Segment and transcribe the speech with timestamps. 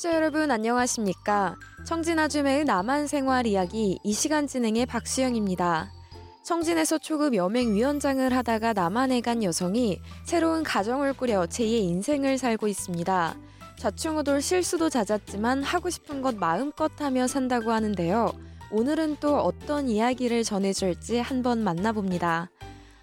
[0.00, 1.56] 청취자 여러분 안녕하십니까?
[1.84, 5.92] 청진아줌의 남한 생활 이야기 이 시간 진행의 박수영입니다.
[6.42, 13.36] 청진에서 초급 여맹위원장을 하다가 남한에 간 여성이 새로운 가정을 꾸려 제2의 인생을 살고 있습니다.
[13.76, 18.32] 좌충우돌 실수도 잦았지만 하고 싶은 것 마음껏 하며 산다고 하는데요.
[18.70, 22.50] 오늘은 또 어떤 이야기를 전해줄지 한번 만나봅니다.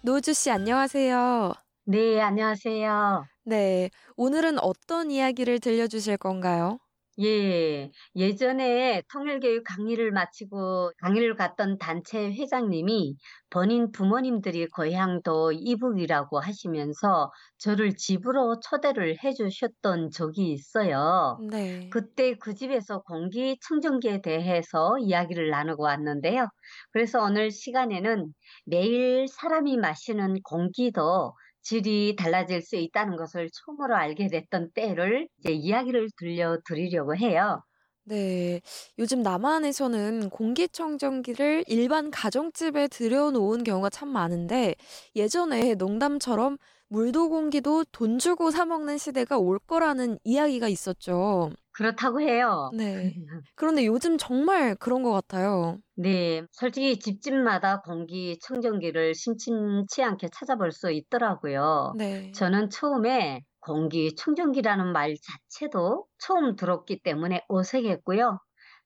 [0.00, 1.52] 노주 씨 안녕하세요.
[1.88, 3.26] 네, 안녕하세요.
[3.44, 6.78] 네, 오늘은 어떤 이야기를 들려주실 건가요?
[7.18, 13.16] 예, 예전에 통일교육 강의를 마치고 강의를 갔던 단체 회장님이
[13.48, 21.40] 본인 부모님들이 고향도 이북이라고 하시면서 저를 집으로 초대를 해 주셨던 적이 있어요.
[21.50, 21.88] 네.
[21.88, 26.48] 그때 그 집에서 공기청정기에 대해서 이야기를 나누고 왔는데요.
[26.92, 28.26] 그래서 오늘 시간에는
[28.66, 31.32] 매일 사람이 마시는 공기도
[31.66, 37.60] 질이 달라질 수 있다는 것을 처음으로 알게 됐던 때를 이제 이야기를 들려드리려고 해요.
[38.04, 38.60] 네.
[38.98, 44.76] 요즘 남한에서는 공기청정기를 일반 가정집에 들여놓은 경우가 참 많은데
[45.16, 46.56] 예전에 농담처럼
[46.88, 51.50] 물도 공기도 돈 주고 사 먹는 시대가 올 거라는 이야기가 있었죠.
[51.72, 52.70] 그렇다고 해요.
[52.76, 53.12] 네.
[53.56, 55.78] 그런데 요즘 정말 그런 것 같아요.
[55.98, 61.94] 네, 솔직히 집집마다 공기청정기를 심심치 않게 찾아볼 수 있더라고요.
[61.96, 62.30] 네.
[62.32, 68.38] 저는 처음에 공기청정기라는 말 자체도 처음 들었기 때문에 어색했고요.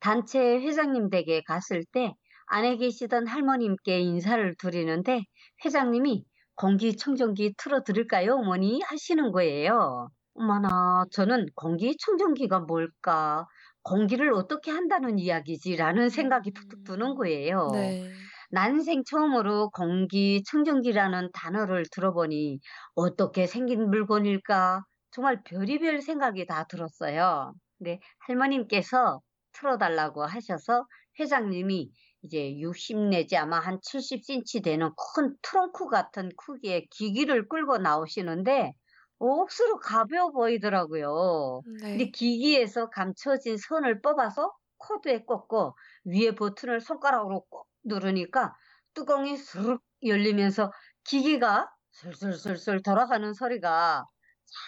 [0.00, 2.12] 단체 회장님 댁에 갔을 때
[2.48, 5.22] 안에 계시던 할머님께 인사를 드리는데
[5.64, 6.24] 회장님이
[6.56, 8.80] 공기청정기 틀어드릴까요, 어머니?
[8.82, 10.08] 하시는 거예요.
[10.34, 13.46] 어머나, 저는 공기청정기가 뭘까?
[13.86, 17.70] 공기를 어떻게 한다는 이야기지라는 생각이 툭툭 드는 거예요.
[17.72, 18.10] 네.
[18.50, 22.60] 난생 처음으로 공기 청정기라는 단어를 들어보니
[22.94, 24.84] 어떻게 생긴 물건일까?
[25.12, 27.54] 정말 별의별 생각이 다 들었어요.
[27.78, 29.20] 근데 할머님께서
[29.52, 30.86] 틀어달라고 하셔서
[31.18, 31.90] 회장님이
[32.22, 38.72] 이제 60 내지 아마 한 70cm 되는 큰 트렁크 같은 크기의 기기를 끌고 나오시는데
[39.18, 41.62] 억수로 가벼워 보이더라고요.
[41.90, 42.10] 근데 네.
[42.10, 48.54] 기기에서 감춰진 선을 뽑아서 코드에 꽂고 위에 버튼을 손가락으로 꼭 누르니까
[48.94, 50.70] 뚜껑이 스르륵 열리면서
[51.04, 54.04] 기기가 술술술술 돌아가는 소리가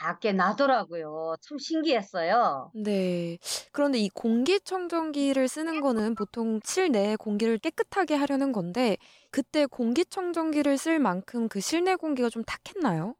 [0.01, 1.37] 작게 나더라고요.
[1.43, 2.73] 참 신기했어요.
[2.73, 3.39] 네.
[3.73, 8.97] 그런데 이 공기청정기를 쓰는 거는 보통 실내 공기를 깨끗하게 하려는 건데
[9.31, 13.15] 그때 공기청정기를 쓸 만큼 그 실내 공기가 좀 탁했나요?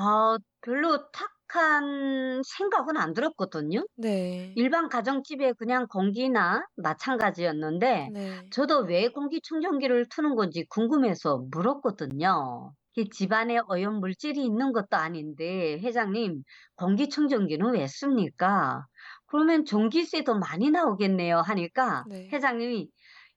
[0.00, 3.84] 아, 별로 탁한 생각은 안 들었거든요.
[3.96, 4.54] 네.
[4.54, 8.40] 일반 가정집에 그냥 공기나 마찬가지였는데 네.
[8.50, 12.74] 저도 왜 공기청정기를 트는 건지 궁금해서 물었거든요.
[12.96, 16.42] 이 집안에 오염 물질이 있는 것도 아닌데 회장님
[16.76, 18.86] 공기청정기는 왜 씁니까?
[19.26, 22.28] 그러면 전기세도 많이 나오겠네요 하니까 네.
[22.32, 22.88] 회장님이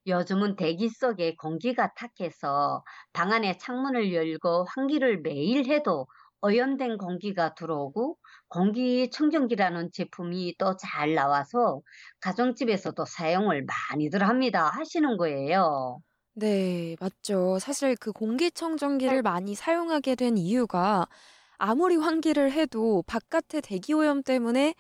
[0.08, 2.84] 요즘은 대기 속에 공기가 탁해서
[3.14, 6.08] 방 안에 창문을 열고 환기를 매일 해도
[6.42, 8.18] 오염된 공기가 들어오고
[8.50, 11.82] 공기청정기라는 제품이 또 잘 나와서
[12.22, 16.02] 가정집에서도 사용을 많이들 합니다 하시는 거예요.
[16.34, 17.60] 네, 맞죠.
[17.60, 21.08] 사실 그 공기청정기를 많이 사용하게 된 이유가
[21.58, 24.74] 아무리 환기를 해도 바깥의 대기 오염 때문에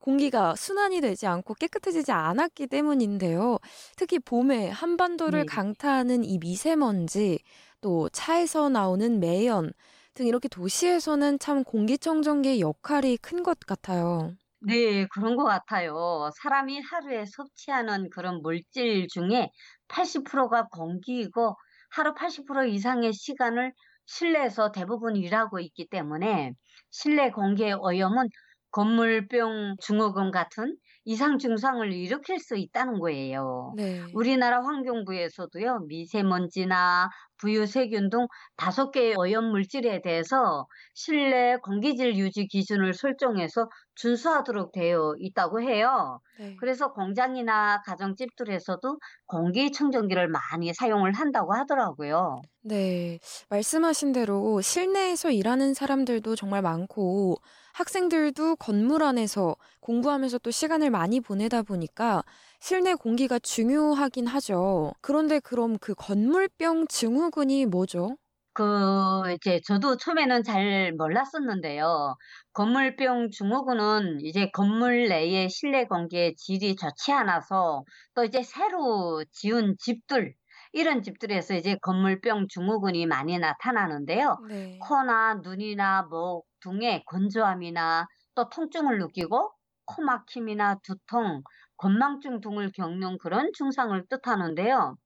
[0.00, 3.58] 공기가 순환이 되지 않고 깨끗해지지 않았기 때문인데요.
[3.96, 5.46] 특히 봄에 한반도를 네.
[5.46, 7.38] 강타하는 이 미세먼지,
[7.80, 9.72] 또 차에서 나오는 매연
[10.16, 14.36] 등 이렇게 도시에서는 참 공기청정기의 역할이 큰 것 같아요.
[14.60, 16.30] 네, 그런 것 같아요.
[16.42, 19.50] 사람이 하루에 섭취하는 그런 물질 중에
[19.88, 21.56] 80%가 공기이고
[21.90, 23.72] 하루 80% 이상의 시간을
[24.06, 26.52] 실내에서 대부분 일하고 있기 때문에
[26.90, 28.28] 실내 공기의 오염은
[28.72, 33.76] 건물병 증후군 같은 이상 증상을 일으킬 수 있다는 거예요.
[33.76, 34.12] 네.
[34.12, 37.08] 우리나라 환경부에서도요, 미세먼지나
[37.38, 38.26] 부유세균 등
[38.56, 46.20] 다섯 개의 오염 물질에 대해서 실내 공기질 유지 기준을 설정해서 준수하도록 되어 있다고 해요.
[46.36, 46.56] 네.
[46.56, 52.40] 그래서 공장이나 가정집들에서도 공기청정기를 많이 사용을 한다고 하더라고요.
[52.62, 57.36] 네, 말씀하신 대로 실내에서 일하는 사람들도 정말 많고
[57.76, 62.24] 학생들도 건물 안에서 공부하면서 또 시간을 많이 보내다 보니까
[62.58, 64.94] 실내 공기가 중요하긴 하죠.
[65.02, 68.16] 그런데 그럼 그 건물병 증후군이 뭐죠?
[68.54, 72.16] 그 이제 저도 처음에는 잘 몰랐었는데요.
[72.54, 77.84] 건물병 증후군은 이제 건물 내의 실내 공기의 질이 좋지 않아서
[78.14, 80.34] 또 이제 새로 지은 집들
[80.72, 84.38] 이런 집들에서 이제 건물병 증후군이 많이 나타나는데요.
[84.48, 84.78] 네.
[84.78, 89.52] 코나 눈이나 목 등의 건조함이나 또 통증을 느끼고
[89.86, 91.42] 코막힘이나 두통,
[91.76, 94.96] 건망증 등을 겪는 그런 증상을 뜻하는데요.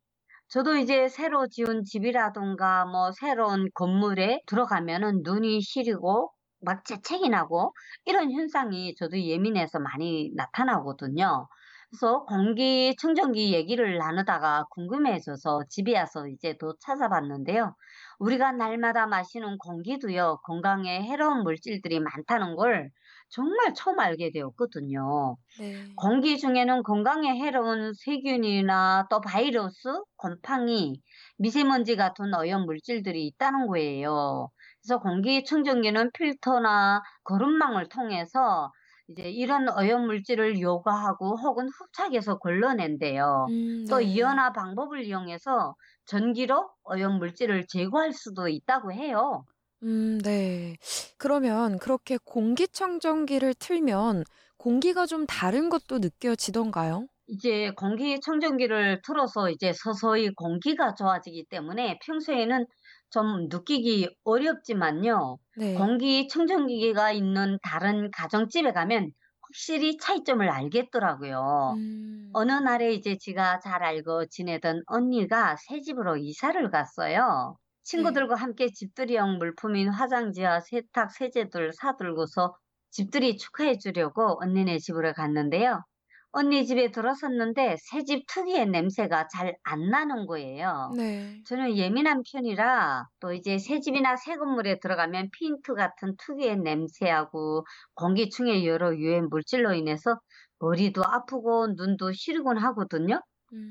[0.49, 7.73] 저도 이제 새로 지은 집이라던가 뭐 새로운 건물에 들어가면은 눈이 시리고 막 재채기 나고
[8.05, 11.49] 이런 현상이 저도 예민해서 많이 나타나거든요.
[11.91, 17.75] 그래서 공기청정기 얘기를 나누다가 궁금해져서 집에 와서 이제 또 찾아봤는데요.
[18.21, 22.91] 우리가 날마다 마시는 공기도요, 건강에 해로운 물질들이 많다는 걸
[23.29, 25.37] 정말 처음 알게 되었거든요.
[25.55, 26.01] 네.
[26.03, 31.03] 공기 중에는 건강에 해로운 세균이나 또 바이러스, 곰팡이,
[31.39, 34.51] 미세먼지 같은 오염 물질들이 있다는 거예요.
[34.83, 38.73] 그래서 공기청정기는 필터나 거름망을 통해서
[39.11, 43.49] 이제 이런 오염 물질을 요과하고 혹은 흡착해서 걸러낸대요.
[43.49, 44.01] 음, 또 네.
[44.01, 45.75] 이연화 방법을 이용해서
[46.07, 49.45] 전기로 오염 물질을 제거할 수도 있다고 해요.
[49.83, 50.77] 음, 네.
[51.19, 54.25] 그러면 그렇게 공기청정기를 틀면
[54.59, 57.09] 공기가 좀 다른 것도 느껴지던가요?
[57.31, 62.67] 이제 공기 청정기를 틀어서 이제 서서히 공기가 좋아지기 때문에 평소에는
[63.11, 65.39] 좀 느끼기 어렵지만요.
[65.55, 65.95] 네.
[65.95, 69.13] 공기 청정기가 있는 다른 가정집에 가면
[69.43, 71.77] 확실히 차이점을 알겠더라고요.
[71.77, 77.57] 음, 어느 날에 이제 제가 잘 알고 지내던 언니가 새 집으로 이사를 갔어요.
[77.85, 82.55] 친구들과 함께 집들이용 물품인 화장지와 세탁 세제들 사들고서
[82.91, 85.83] 집들이 축하해 주려고 언니네 집으로 갔는데요.
[86.33, 90.97] 언니 집에 들어섰는데 새집 특유의 냄새가 잘 안 나는 거예요.
[90.97, 91.45] 네.
[91.45, 98.67] 저는 예민한 편이라 또 이제 새 집이나 새 건물에 들어가면 핀트 같은 특유의 냄새하고 공기중의
[98.67, 100.19] 여러 유해 물질로 인해서
[100.61, 103.21] 머리도 아프고 눈도 시리곤 하거든요.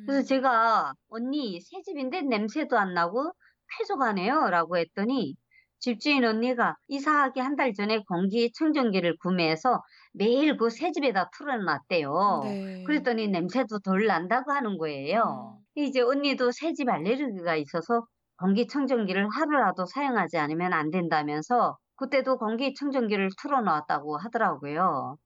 [0.05, 3.31] 그래서 음, 제가 언니 새 집인데 냄새도 안 나고
[3.77, 5.35] 쾌적하네요 라고 했더니
[5.79, 9.81] 집주인 언니가 이사하기 한 달 전에 공기청정기를 구매해서
[10.19, 12.11] 매일 그 새 집에다 틀어놨대요.
[12.41, 12.83] 네.
[12.83, 15.59] 그랬더니 냄새도 덜 난다고 하는 거예요.
[15.59, 18.05] 음, 이제 언니도 새집 알레르기가 있어서
[18.39, 25.17] 공기청정기를 하루라도 사용하지 않으면 안 된다면서 그때도 공기청정기를 틀어놓았다고 하더라고요.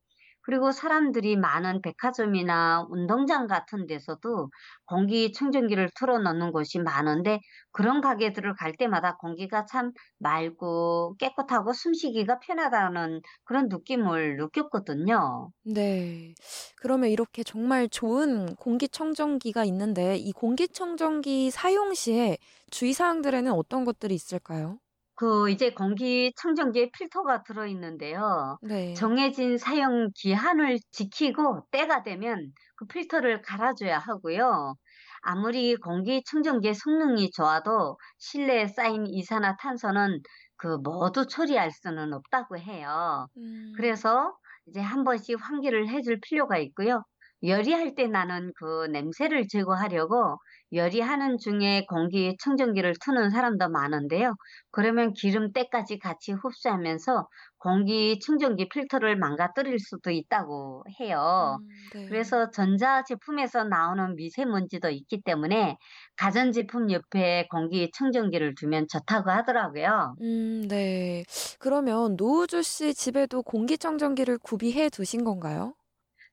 [0.44, 4.50] 그리고 사람들이 많은 백화점이나 운동장 같은 데서도
[4.86, 7.40] 공기청정기를 틀어놓는 곳이 많은데
[7.72, 15.52] 그런 가게들을 갈 때마다 공기가 참 맑고 깨끗하고 숨쉬기가 편하다는 그런 느낌을 느꼈거든요.
[15.66, 16.36] 네.
[16.76, 22.38] 그러면 이렇게 정말 좋은 공기청정기가 있는데 이 공기청정기 사용 시에
[22.70, 24.80] 주의사항들에는 어떤 것들이 있을까요?
[25.16, 28.58] 그 이제 공기 청정기에 필터가 들어 있는데요.
[28.62, 28.94] 네.
[28.94, 34.76] 정해진 사용 기한을 지키고 때가 되면 그 필터를 갈아줘야 하고요.
[35.22, 40.22] 아무리 공기 청정기의 성능이 좋아도 실내에 쌓인 이산화탄소는
[40.58, 43.28] 그 모두 처리할 수는 없다고 해요.
[43.38, 44.36] 음, 그래서
[44.68, 47.04] 이제 한 번씩 환기를 해줄 필요가 있고요.
[47.44, 50.38] 열이할 때 나는 그 냄새를 제거하려고
[50.72, 54.36] 열이하는 중에 공기 청정기를 트는 사람도 많은데요.
[54.72, 61.60] 그러면 기름 때까지 같이 흡수하면서 공기 청정기 필터를 망가뜨릴 수도 있다고 해요.
[61.60, 62.08] 음, 네.
[62.08, 65.78] 그래서 전자 제품에서 나오는 미세먼지도 있기 때문에
[66.18, 70.16] 가전 제품 옆에 공기 청정기를 두면 좋다고 하더라고요.
[70.22, 71.24] 음, 네.
[71.60, 75.76] 그러면 노우주 씨 집에도 공기 청정기를 구비해 두신 건가요?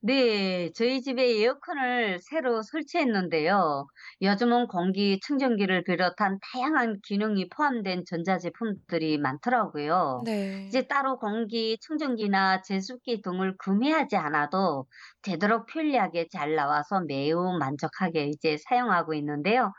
[0.03, 3.87] 네, 저희 집에 에어컨을 새로 설치했는데요.
[4.23, 10.25] 요즘은 공기 청정기를 비롯한 다양한 기능이 포함된 전자제품들이 많더라고요.
[10.25, 10.71] 네.
[10.71, 14.87] 이제 따로 공기 청정기나 제습기 등을 구매하지 않아도
[15.23, 19.73] 되도록 편리하게 잘 나와서 매우 만족하게 이제 사용하고 있는데요.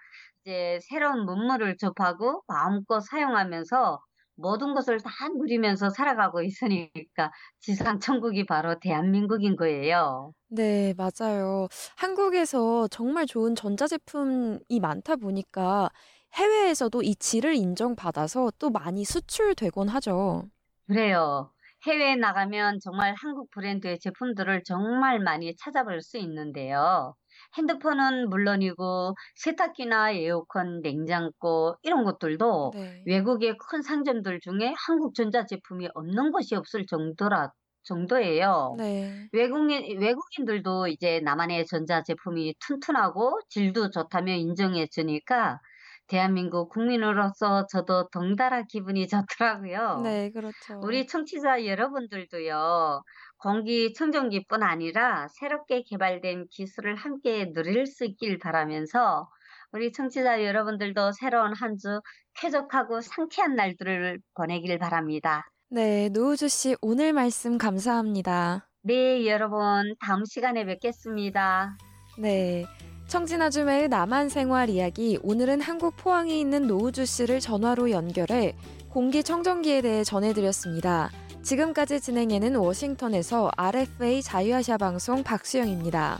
[0.45, 3.99] 이제 새로운 문물을 접하고 마음껏 사용하면서
[4.41, 10.33] 모든 것을 다 누리면서 살아가고 있으니까 지상 천국이 바로 대한민국인 거예요.
[10.49, 11.67] 네, 맞아요.
[11.95, 15.89] 한국에서 정말 좋은 전자제품이 많다 보니까
[16.33, 20.49] 해외에서도 이 질을 인정받아서 또 많이 수출되곤 하죠.
[20.87, 21.51] 그래요.
[21.87, 27.15] 해외에 나가면 정말 한국 브랜드의 제품들을 정말 많이 찾아볼 수 있는데요.
[27.57, 33.05] 핸드폰은 물론이고 세탁기나 에어컨, 냉장고 이런 것들도 네.
[33.05, 37.51] 외국의 큰 상점들 중에 한국 전자제품이 없는 곳이 없을 정도라
[37.83, 38.77] 정도예요.
[38.77, 39.29] 네.
[39.31, 45.59] 외국인, 외국인들도 이제 나만의 전자제품이 튼튼하고 질도 좋다며 인정해 주니까
[46.07, 50.03] 대한민국 국민으로서 저도 덩달아 기분이 좋더라고요.
[50.03, 50.73] 네, 그렇죠.
[50.81, 53.03] 우리 청취자 여러분들도요,
[53.41, 59.27] 공기청정기뿐 아니라 새롭게 개발된 기술을 함께 누릴 수 있길 바라면서
[59.71, 62.01] 우리 청취자 여러분들도 새로운 한 주
[62.35, 65.49] 쾌적하고 상쾌한 날들을 보내길 바랍니다.
[65.69, 68.67] 네, 노우주 씨 오늘 말씀 감사합니다.
[68.83, 71.77] 네, 여러분 다음 시간에 뵙겠습니다.
[72.17, 72.65] 네.
[73.07, 78.55] 청진아줌의 남한 생활 이야기 오늘은 한국 포항에 있는 노우주 씨를 전화로 연결해
[78.89, 81.09] 공기청정기에 대해 전해드렸습니다.
[81.43, 86.19] 지금까지 진행해는 워싱턴에서 RFA 자유아시아 방송 박수영입니다.